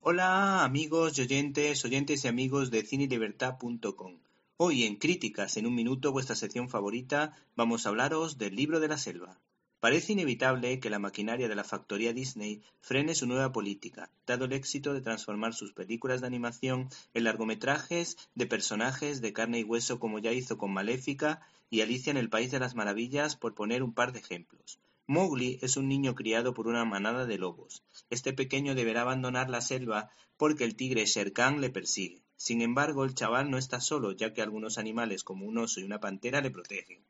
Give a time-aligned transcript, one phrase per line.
[0.00, 4.20] Hola amigos y oyentes, oyentes y amigos de cinelibertad.com.
[4.56, 8.86] Hoy en Críticas en un minuto, vuestra sección favorita, vamos a hablaros del libro de
[8.86, 9.40] la selva.
[9.80, 14.52] Parece inevitable que la maquinaria de la factoría Disney frene su nueva política, dado el
[14.52, 19.98] éxito de transformar sus películas de animación en largometrajes de personajes de carne y hueso
[19.98, 21.40] como ya hizo con Maléfica
[21.70, 24.78] y Alicia en el País de las Maravillas, por poner un par de ejemplos.
[25.10, 27.82] Mowgli es un niño criado por una manada de lobos.
[28.10, 32.22] Este pequeño deberá abandonar la selva porque el tigre Shere Khan le persigue.
[32.36, 35.84] Sin embargo, el chaval no está solo, ya que algunos animales como un oso y
[35.84, 37.06] una pantera le protegen.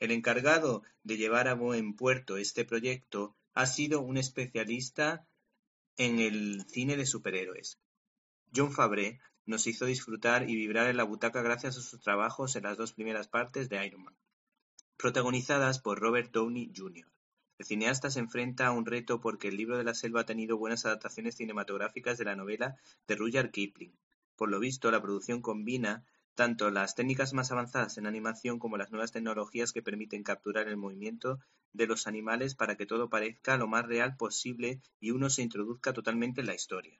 [0.00, 5.24] El encargado de llevar a buen puerto este proyecto ha sido un especialista
[5.96, 7.78] en el cine de superhéroes.
[8.52, 12.64] John Fabre nos hizo disfrutar y vibrar en la butaca gracias a sus trabajos en
[12.64, 14.16] las dos primeras partes de Iron Man
[15.02, 17.11] protagonizadas por Robert Downey Jr.
[17.62, 20.58] El cineasta se enfrenta a un reto porque El libro de la selva ha tenido
[20.58, 22.74] buenas adaptaciones cinematográficas de la novela
[23.06, 23.96] de Rudyard Kipling.
[24.34, 28.90] Por lo visto, la producción combina tanto las técnicas más avanzadas en animación como las
[28.90, 31.38] nuevas tecnologías que permiten capturar el movimiento
[31.72, 35.92] de los animales para que todo parezca lo más real posible y uno se introduzca
[35.92, 36.98] totalmente en la historia.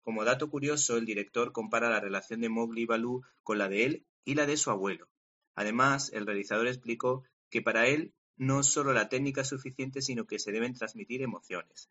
[0.00, 3.84] Como dato curioso, el director compara la relación de Mowgli y Baloo con la de
[3.84, 5.06] él y la de su abuelo.
[5.54, 10.38] Además, el realizador explicó que para él no solo la técnica es suficiente, sino que
[10.38, 11.90] se deben transmitir emociones.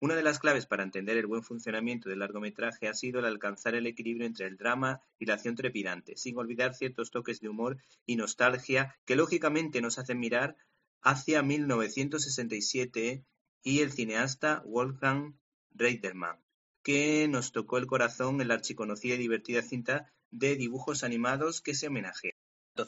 [0.00, 3.74] Una de las claves para entender el buen funcionamiento del largometraje ha sido el alcanzar
[3.74, 7.78] el equilibrio entre el drama y la acción trepidante, sin olvidar ciertos toques de humor
[8.04, 10.56] y nostalgia que lógicamente nos hacen mirar
[11.00, 13.24] hacia 1967
[13.62, 15.38] y el cineasta Wolfgang
[15.70, 16.38] Reitherman,
[16.82, 21.74] que nos tocó el corazón en la archiconocida y divertida cinta de dibujos animados que
[21.74, 22.34] se homenajea.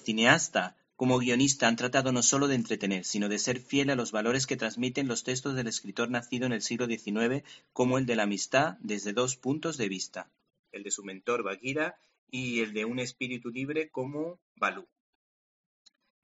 [0.05, 4.13] Cineasta como guionista han tratado no solo de entretener, sino de ser fiel a los
[4.13, 8.17] valores que transmiten los textos del escritor nacido en el siglo XIX, como el de
[8.17, 10.31] la amistad desde dos puntos de vista,
[10.73, 11.97] el de su mentor Bagheera
[12.31, 14.87] y el de un espíritu libre como Balú.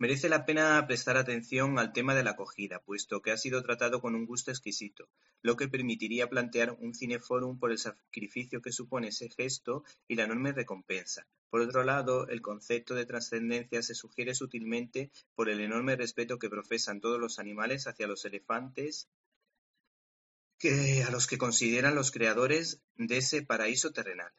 [0.03, 4.01] Merece la pena prestar atención al tema de la acogida, puesto que ha sido tratado
[4.01, 5.08] con un gusto exquisito,
[5.42, 10.24] lo que permitiría plantear un cineforum por el sacrificio que supone ese gesto y la
[10.24, 11.29] enorme recompensa.
[11.51, 16.51] Por otro lado, el concepto de trascendencia se sugiere sutilmente por el enorme respeto que
[16.51, 19.08] profesan todos los animales hacia los elefantes
[21.07, 24.33] a los que consideran los creadores de ese paraíso terrenal.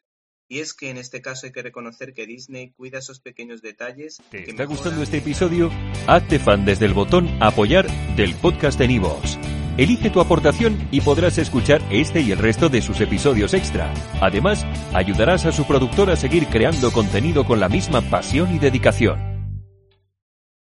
[0.48, 4.22] Y es que en este caso hay que reconocer que Disney cuida esos pequeños detalles.
[4.30, 5.70] ¿Te está gustando este episodio?
[6.06, 9.38] Hazte fan desde el botón Apoyar del podcast de Nivos.
[9.76, 13.92] Elige tu aportación y podrás escuchar este y el resto de sus episodios extra.
[14.20, 19.33] Además, ayudarás a su productor a seguir creando contenido con la misma pasión y dedicación.